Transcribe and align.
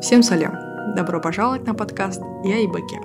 Всем 0.00 0.22
салям! 0.22 0.54
Добро 0.94 1.20
пожаловать 1.20 1.66
на 1.66 1.74
подкаст 1.74 2.22
«Я 2.44 2.64
Ибаке». 2.64 3.00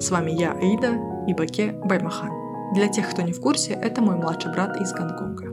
С 0.00 0.08
вами 0.12 0.30
я, 0.30 0.52
Аида, 0.52 0.92
Ибаке 1.26 1.72
Баймахан. 1.84 2.30
Для 2.74 2.86
тех, 2.86 3.10
кто 3.10 3.22
не 3.22 3.32
в 3.32 3.40
курсе, 3.40 3.72
это 3.72 4.00
мой 4.00 4.14
младший 4.14 4.52
брат 4.52 4.80
из 4.80 4.92
Гонконга. 4.92 5.46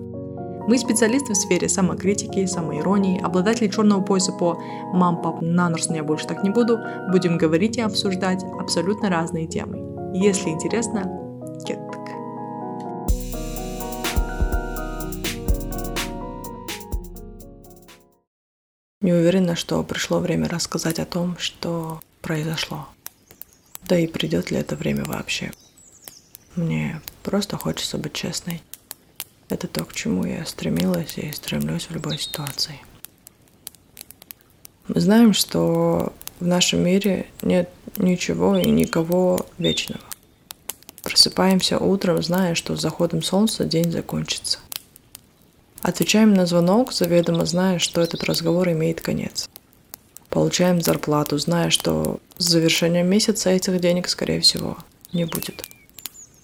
Мы 0.68 0.78
специалисты 0.78 1.34
в 1.34 1.38
сфере 1.38 1.68
самокритики, 1.68 2.46
самоиронии, 2.46 3.20
обладатели 3.20 3.68
черного 3.68 4.02
пояса 4.02 4.32
по 4.32 4.62
«Мам, 4.94 5.24
пап, 5.24 5.42
на 5.42 5.70
нос 5.70 5.90
я 5.90 6.04
больше 6.04 6.28
так 6.28 6.44
не 6.44 6.52
буду», 6.52 6.78
будем 7.12 7.40
говорить 7.40 7.78
и 7.78 7.82
обсуждать 7.82 8.44
абсолютно 8.60 9.10
разные 9.10 9.48
темы. 9.48 10.14
Если 10.14 10.50
интересно, 10.52 11.12
кеттек. 11.66 11.89
Не 19.02 19.14
уверена, 19.14 19.56
что 19.56 19.82
пришло 19.84 20.20
время 20.20 20.50
рассказать 20.50 21.00
о 21.00 21.06
том, 21.06 21.38
что 21.38 22.02
произошло. 22.22 22.90
Да 23.86 23.98
и 23.98 24.08
придет 24.08 24.52
ли 24.52 24.58
это 24.58 24.76
время 24.76 25.06
вообще. 25.06 25.54
Мне 26.58 27.02
просто 27.24 27.56
хочется 27.56 27.98
быть 27.98 28.12
честной. 28.12 28.62
Это 29.48 29.68
то, 29.70 29.86
к 29.86 29.94
чему 29.94 30.26
я 30.26 30.46
стремилась 30.46 31.18
и 31.18 31.32
стремлюсь 31.32 31.86
в 31.86 31.92
любой 31.92 32.20
ситуации. 32.20 32.78
Мы 34.90 35.00
знаем, 35.00 35.34
что 35.34 36.12
в 36.42 36.46
нашем 36.46 36.84
мире 36.84 37.28
нет 37.42 37.70
ничего 37.96 38.58
и 38.58 38.70
никого 38.70 39.48
вечного. 39.58 40.04
Просыпаемся 41.04 41.80
утром, 41.80 42.22
зная, 42.22 42.54
что 42.54 42.76
с 42.76 42.82
заходом 42.82 43.24
солнца 43.24 43.64
день 43.64 43.92
закончится. 43.92 44.60
Отвечаем 45.82 46.34
на 46.34 46.46
звонок, 46.46 46.92
заведомо 46.92 47.46
зная, 47.46 47.80
что 47.80 48.02
этот 48.02 48.24
разговор 48.24 48.70
имеет 48.70 49.02
конец. 49.02 49.50
Получаем 50.30 50.82
зарплату, 50.82 51.38
зная, 51.38 51.70
что 51.70 52.20
с 52.38 52.46
завершением 52.46 53.08
месяца 53.08 53.50
этих 53.50 53.80
денег, 53.80 54.10
скорее 54.10 54.42
всего, 54.42 54.78
не 55.14 55.26
будет. 55.26 55.64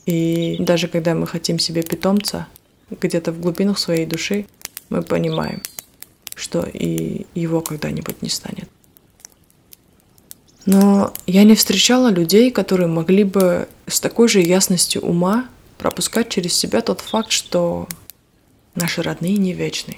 И 0.06 0.58
даже 0.60 0.88
когда 0.88 1.14
мы 1.14 1.28
хотим 1.28 1.60
себе 1.60 1.84
питомца, 1.84 2.48
где-то 2.90 3.32
в 3.32 3.40
глубинах 3.40 3.78
своей 3.78 4.06
души 4.06 4.46
мы 4.90 5.02
понимаем, 5.02 5.62
что 6.36 6.64
и 6.64 7.26
его 7.34 7.62
когда-нибудь 7.62 8.22
не 8.22 8.30
станет. 8.30 8.70
Но 10.66 11.14
я 11.28 11.44
не 11.44 11.56
встречала 11.56 12.10
людей, 12.10 12.52
которые 12.52 12.88
могли 12.88 13.24
бы 13.24 13.68
с 13.88 14.00
такой 14.00 14.28
же 14.28 14.42
ясностью 14.42 15.02
ума 15.02 15.48
пропускать 15.78 16.30
через 16.30 16.54
себя 16.54 16.82
тот 16.82 17.02
факт, 17.02 17.32
что 17.32 17.88
Наши 18.76 19.02
родные 19.02 19.38
не 19.38 19.54
вечны. 19.54 19.96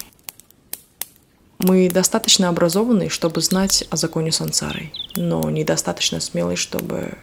Мы 1.58 1.90
достаточно 1.90 2.48
образованы, 2.48 3.08
чтобы 3.08 3.40
знать 3.40 3.84
о 3.90 3.96
законе 3.96 4.30
сансары, 4.30 4.92
но 5.16 5.50
недостаточно 5.50 6.20
смелы, 6.20 6.54
чтобы 6.54 7.18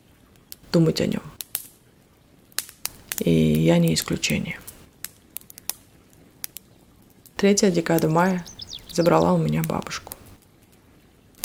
думать 0.73 0.99
о 0.99 1.07
нем. 1.07 1.21
И 3.19 3.31
я 3.31 3.77
не 3.77 3.93
исключение. 3.93 4.59
Третья 7.37 7.71
декада 7.71 8.09
мая 8.09 8.45
забрала 8.91 9.31
у 9.33 9.37
меня 9.37 9.63
бабушку. 9.63 10.11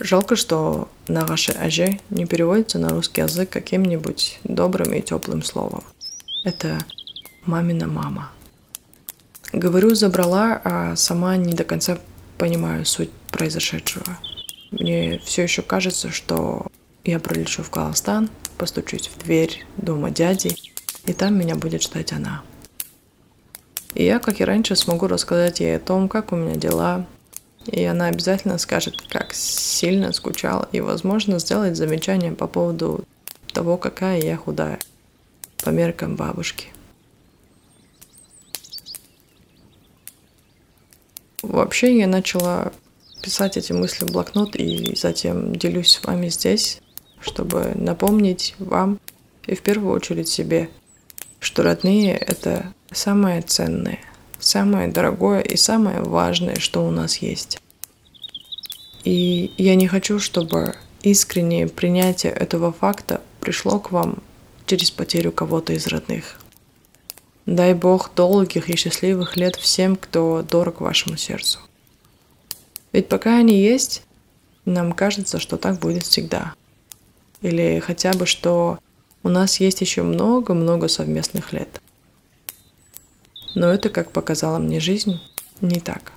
Жалко, 0.00 0.34
что 0.34 0.88
на 1.06 1.24
ваше 1.24 1.52
аже 1.52 2.00
не 2.10 2.26
переводится 2.26 2.80
на 2.80 2.88
русский 2.88 3.20
язык 3.20 3.50
каким-нибудь 3.50 4.40
добрым 4.42 4.92
и 4.92 5.02
теплым 5.02 5.44
словом. 5.44 5.84
Это 6.42 6.84
мамина 7.44 7.86
мама– 7.86 8.32
Говорю, 9.52 9.94
забрала, 9.96 10.60
а 10.62 10.94
сама 10.94 11.36
не 11.36 11.54
до 11.54 11.64
конца 11.64 11.98
понимаю 12.38 12.86
суть 12.86 13.10
произошедшего. 13.32 14.18
Мне 14.70 15.18
все 15.24 15.42
еще 15.42 15.62
кажется, 15.62 16.10
что 16.10 16.68
я 17.04 17.18
пролечу 17.18 17.64
в 17.64 17.70
Казахстан, 17.70 18.30
постучусь 18.58 19.08
в 19.08 19.18
дверь 19.18 19.64
дома 19.76 20.10
дяди, 20.10 20.54
и 21.04 21.12
там 21.12 21.36
меня 21.36 21.56
будет 21.56 21.82
ждать 21.82 22.12
она. 22.12 22.42
И 23.94 24.04
я, 24.04 24.20
как 24.20 24.40
и 24.40 24.44
раньше, 24.44 24.76
смогу 24.76 25.08
рассказать 25.08 25.58
ей 25.58 25.76
о 25.76 25.80
том, 25.80 26.08
как 26.08 26.30
у 26.30 26.36
меня 26.36 26.54
дела, 26.54 27.06
и 27.66 27.82
она 27.82 28.06
обязательно 28.06 28.56
скажет, 28.58 29.02
как 29.08 29.34
сильно 29.34 30.12
скучала, 30.12 30.68
и, 30.70 30.80
возможно, 30.80 31.40
сделает 31.40 31.76
замечание 31.76 32.32
по 32.32 32.46
поводу 32.46 33.04
того, 33.52 33.76
какая 33.76 34.20
я 34.20 34.36
худая, 34.36 34.78
по 35.64 35.70
меркам 35.70 36.14
бабушки– 36.14 36.68
Вообще 41.42 41.98
я 41.98 42.06
начала 42.06 42.72
писать 43.22 43.56
эти 43.56 43.72
мысли 43.72 44.04
в 44.04 44.12
блокнот 44.12 44.56
и 44.56 44.94
затем 44.96 45.54
делюсь 45.54 45.92
с 45.92 46.04
вами 46.04 46.28
здесь, 46.28 46.80
чтобы 47.20 47.72
напомнить 47.74 48.54
вам 48.58 48.98
и 49.46 49.54
в 49.54 49.62
первую 49.62 49.94
очередь 49.94 50.28
себе, 50.28 50.68
что 51.38 51.62
родные— 51.62 52.16
это 52.18 52.72
самое 52.92 53.42
ценное, 53.42 53.98
самое 54.38 54.88
дорогое 54.88 55.40
и 55.40 55.56
самое 55.56 56.02
важное, 56.02 56.56
что 56.56 56.86
у 56.86 56.90
нас 56.90 57.18
есть. 57.18 57.58
И 59.04 59.52
я 59.56 59.74
не 59.76 59.88
хочу, 59.88 60.18
чтобы 60.18 60.76
искреннее 61.02 61.68
принятие 61.68 62.32
этого 62.32 62.72
факта 62.72 63.22
пришло 63.40 63.78
к 63.78 63.90
вам 63.92 64.22
через 64.66 64.90
потерю 64.90 65.32
кого-то 65.32 65.72
из 65.72 65.86
родных. 65.86 66.40
Дай 67.46 67.74
Бог 67.74 68.12
долгих 68.14 68.68
и 68.68 68.76
счастливых 68.76 69.36
лет 69.36 69.56
всем, 69.56 69.96
кто 69.96 70.42
дорог 70.42 70.80
вашему 70.80 71.16
сердцу. 71.16 71.58
Ведь 72.92 73.08
пока 73.08 73.38
они 73.38 73.60
есть, 73.60 74.02
нам 74.64 74.92
кажется, 74.92 75.38
что 75.38 75.56
так 75.56 75.78
будет 75.78 76.04
всегда. 76.04 76.54
Или 77.40 77.80
хотя 77.80 78.12
бы, 78.12 78.26
что 78.26 78.78
у 79.22 79.28
нас 79.28 79.60
есть 79.60 79.80
еще 79.80 80.02
много-много 80.02 80.88
совместных 80.88 81.52
лет. 81.52 81.80
Но 83.54 83.68
это, 83.68 83.88
как 83.88 84.12
показала 84.12 84.58
мне 84.58 84.80
жизнь, 84.80 85.20
не 85.60 85.80
так. 85.80 86.12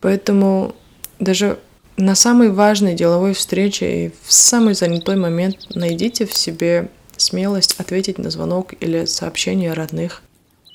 Поэтому 0.00 0.74
даже 1.18 1.58
на 1.96 2.14
самой 2.14 2.50
важной 2.50 2.94
деловой 2.94 3.34
встрече 3.34 4.06
и 4.06 4.12
в 4.24 4.32
самый 4.32 4.74
занятой 4.74 5.16
момент 5.16 5.74
найдите 5.74 6.26
в 6.26 6.34
себе 6.34 6.90
смелость 7.20 7.78
ответить 7.78 8.18
на 8.18 8.30
звонок 8.30 8.74
или 8.80 9.04
сообщение 9.04 9.72
родных, 9.72 10.22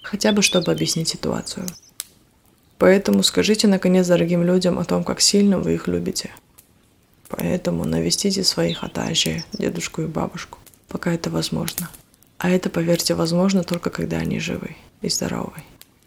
хотя 0.02 0.32
бы 0.32 0.42
чтобы 0.42 0.72
объяснить 0.72 1.10
ситуацию. 1.10 1.68
Поэтому 2.78 3.24
скажите 3.24 3.68
наконец 3.68 4.08
дорогим 4.08 4.44
людям 4.44 4.80
о 4.80 4.86
том, 4.86 5.04
как 5.04 5.22
сильно 5.22 5.60
вы 5.60 5.74
их 5.76 5.88
любите. 5.88 6.32
Поэтому 7.30 7.86
навестите 7.86 8.44
своих 8.44 8.84
атажи, 8.84 9.44
дедушку 9.54 10.04
и 10.04 10.08
бабушку, 10.08 10.60
пока 10.88 11.14
это 11.14 11.30
возможно. 11.30 11.90
А 12.38 12.50
это, 12.50 12.70
поверьте, 12.70 13.16
возможно 13.16 13.64
только 13.64 13.90
когда 13.90 14.18
они 14.18 14.40
живы 14.40 14.76
и 15.02 15.10
здоровы. 15.10 15.54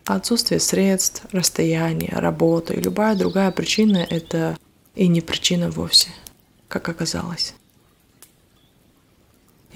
А 0.04 0.16
отсутствие 0.16 0.60
средств, 0.60 1.22
расстояние, 1.32 2.12
работа 2.14 2.74
и 2.74 2.80
любая 2.80 3.14
другая 3.14 3.50
причина– 3.50 4.06
это 4.10 4.56
и 4.94 5.08
не 5.08 5.20
причина 5.20 5.70
вовсе, 5.70 6.08
как 6.68 6.88
оказалось. 6.88 7.54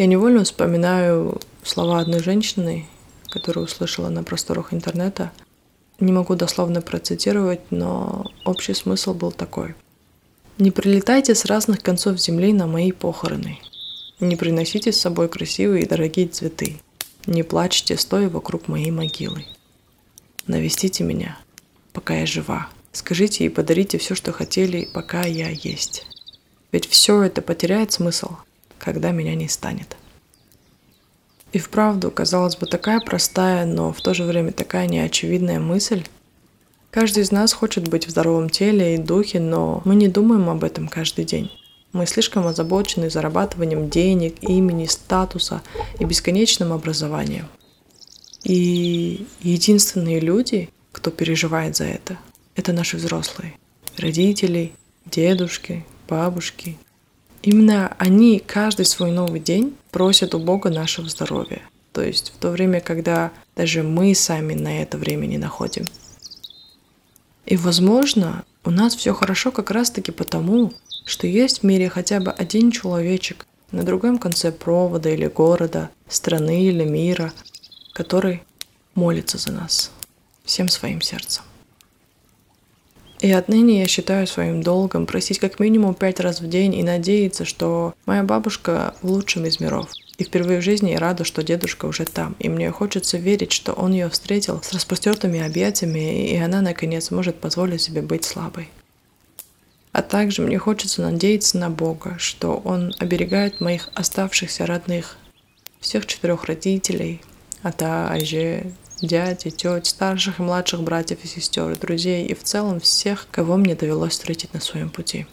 Я 0.02 0.06
невольно 0.06 0.42
вспоминаю 0.42 1.40
слова 1.62 2.00
одной 2.00 2.20
женщины, 2.20 2.86
которую 3.28 3.66
услышала 3.66 4.08
на 4.08 4.24
просторах 4.24 4.74
интернета. 4.74 5.30
Не 6.00 6.10
могу 6.10 6.34
дословно 6.34 6.80
процитировать, 6.82 7.60
но 7.70 8.26
общий 8.44 8.74
смысл 8.74 9.14
был 9.14 9.30
такой. 9.30 9.76
«Не 10.58 10.72
прилетайте 10.72 11.36
с 11.36 11.44
разных 11.44 11.84
концов 11.84 12.18
земли 12.18 12.52
на 12.52 12.66
мои 12.66 12.90
похороны. 12.90 13.60
Не 14.18 14.34
приносите 14.34 14.90
с 14.90 15.00
собой 15.00 15.28
красивые 15.28 15.84
и 15.84 15.88
дорогие 15.88 16.26
цветы. 16.26 16.80
Не 17.26 17.44
плачьте, 17.44 17.96
стоя 17.96 18.28
вокруг 18.28 18.66
моей 18.66 18.90
могилы. 18.90 19.44
Навестите 20.48 21.04
меня, 21.04 21.38
пока 21.92 22.16
я 22.16 22.26
жива. 22.26 22.70
Скажите 22.90 23.44
и 23.44 23.48
подарите 23.48 23.98
все, 23.98 24.16
что 24.16 24.32
хотели, 24.32 24.88
пока 24.92 25.22
я 25.22 25.48
есть. 25.50 26.06
Ведь 26.72 26.88
все 26.88 27.22
это 27.22 27.40
потеряет 27.40 27.92
смысл, 27.92 28.32
когда 28.82 29.12
меня 29.12 29.36
не 29.36 29.48
станет. 29.48 29.96
И 31.52 31.58
вправду, 31.58 32.10
казалось 32.10 32.56
бы, 32.56 32.66
такая 32.66 33.00
простая, 33.00 33.64
но 33.64 33.92
в 33.92 34.00
то 34.00 34.12
же 34.12 34.24
время 34.24 34.52
такая 34.52 34.88
неочевидная 34.88 35.60
мысль. 35.60 36.04
Каждый 36.90 37.22
из 37.22 37.30
нас 37.30 37.52
хочет 37.52 37.88
быть 37.88 38.06
в 38.06 38.10
здоровом 38.10 38.50
теле 38.50 38.94
и 38.94 38.98
духе, 38.98 39.38
но 39.38 39.82
мы 39.84 39.94
не 39.94 40.08
думаем 40.08 40.48
об 40.48 40.64
этом 40.64 40.88
каждый 40.88 41.24
день. 41.24 41.50
Мы 41.92 42.06
слишком 42.06 42.46
озабочены 42.46 43.08
зарабатыванием 43.08 43.88
денег, 43.88 44.42
имени, 44.42 44.86
статуса 44.86 45.62
и 46.00 46.04
бесконечным 46.04 46.72
образованием. 46.72 47.46
И 48.42 49.26
единственные 49.40 50.20
люди, 50.20 50.70
кто 50.90 51.10
переживает 51.10 51.76
за 51.76 51.84
это, 51.84 52.18
это 52.56 52.72
наши 52.72 52.96
взрослые. 52.96 53.54
Родители, 53.98 54.72
дедушки, 55.06 55.84
бабушки, 56.08 56.78
Именно 57.42 57.94
они 57.98 58.38
каждый 58.38 58.84
свой 58.86 59.10
новый 59.10 59.40
день 59.40 59.76
просят 59.90 60.34
у 60.34 60.38
Бога 60.38 60.70
нашего 60.70 61.08
здоровья. 61.08 61.62
То 61.92 62.02
есть 62.02 62.32
в 62.34 62.40
то 62.40 62.50
время, 62.50 62.80
когда 62.80 63.32
даже 63.56 63.82
мы 63.82 64.14
сами 64.14 64.54
на 64.54 64.80
это 64.80 64.96
время 64.96 65.26
не 65.26 65.38
находим. 65.38 65.84
И, 67.44 67.56
возможно, 67.56 68.44
У 68.64 68.70
нас 68.70 68.94
все 68.94 69.12
хорошо 69.12 69.50
как 69.50 69.72
раз-таки 69.72 70.12
потому, 70.12 70.72
что 71.04 71.26
есть 71.26 71.60
в 71.60 71.62
мире 71.64 71.88
хотя 71.88 72.20
бы 72.20 72.30
один 72.30 72.70
человечек 72.70 73.44
на 73.72 73.82
другом 73.82 74.18
конце 74.18 74.52
провода 74.52 75.10
или 75.10 75.26
города, 75.26 75.90
страны 76.08 76.62
или 76.62 76.84
мира, 76.84 77.32
который 77.92 78.44
молится 78.94 79.36
за 79.36 79.50
нас 79.50 79.90
всем 80.44 80.68
своим 80.68 81.00
сердцем. 81.00 81.42
И 83.22 83.30
отныне 83.30 83.78
я 83.78 83.86
считаю 83.86 84.26
своим 84.26 84.64
долгом 84.64 85.06
просить 85.06 85.38
как 85.38 85.60
минимум 85.60 85.94
пять 85.94 86.18
раз 86.18 86.40
в 86.40 86.48
день 86.48 86.74
и 86.74 86.82
надеяться, 86.82 87.44
что 87.44 87.94
моя 88.04 88.24
бабушка 88.24 88.96
в 89.00 89.08
лучшем 89.08 89.46
из 89.46 89.60
миров. 89.60 89.88
И 90.18 90.24
впервые 90.24 90.60
в 90.60 90.64
жизни 90.64 90.90
я 90.90 90.98
рада, 90.98 91.22
что 91.22 91.44
дедушка 91.44 91.86
уже 91.86 92.04
там. 92.04 92.34
И 92.40 92.48
мне 92.48 92.72
хочется 92.72 93.18
верить, 93.18 93.52
что 93.52 93.74
он 93.74 93.92
ее 93.92 94.08
встретил 94.10 94.60
с 94.60 94.72
распростертыми 94.72 95.40
объятиями, 95.40 96.32
и 96.32 96.36
она, 96.36 96.62
наконец, 96.62 97.12
может 97.12 97.36
позволить 97.36 97.80
себе 97.80 98.02
быть 98.02 98.24
слабой. 98.24 98.68
А 99.92 100.02
также 100.02 100.42
мне 100.42 100.58
хочется 100.58 101.02
надеяться 101.02 101.58
на 101.58 101.70
Бога, 101.70 102.16
что 102.18 102.60
Он 102.64 102.92
оберегает 102.98 103.60
моих 103.60 103.88
оставшихся 103.94 104.66
родных, 104.66 105.16
всех 105.78 106.06
четырех 106.06 106.46
родителей, 106.46 107.20
ата, 107.62 108.08
аже, 108.10 108.72
дяди, 109.02 109.50
теть, 109.50 109.86
старших 109.86 110.38
и 110.38 110.42
младших 110.42 110.82
братьев 110.82 111.24
и 111.24 111.26
сестер, 111.26 111.76
друзей 111.76 112.26
и 112.26 112.34
в 112.34 112.42
целом 112.42 112.80
всех, 112.80 113.26
кого 113.30 113.56
мне 113.56 113.74
довелось 113.74 114.12
встретить 114.12 114.54
на 114.54 114.60
своем 114.60 114.88
пути. 114.88 115.26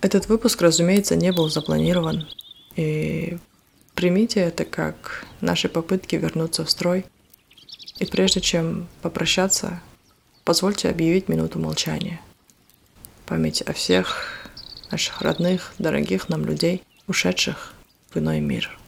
Этот 0.00 0.28
выпуск, 0.28 0.60
разумеется, 0.60 1.16
не 1.16 1.32
был 1.32 1.48
запланирован, 1.48 2.28
и 2.76 3.38
примите 3.94 4.40
это 4.40 4.64
как 4.64 5.24
наши 5.40 5.68
попытки 5.68 6.16
вернуться 6.16 6.64
в 6.64 6.70
строй. 6.70 7.06
И 7.98 8.04
прежде 8.04 8.40
чем 8.40 8.88
попрощаться, 9.02 9.80
позвольте 10.44 10.90
объявить 10.90 11.28
минуту 11.28 11.58
молчания. 11.58 12.20
Память 13.24 13.62
о 13.62 13.72
всех 13.72 14.48
наших 14.90 15.22
родных, 15.22 15.72
дорогих 15.78 16.28
нам 16.28 16.44
людей, 16.44 16.82
ушедших 17.06 17.72
в 18.10 18.18
иной 18.18 18.40
мир. 18.40 18.78